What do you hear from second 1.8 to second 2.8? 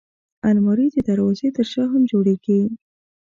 هم جوړېږي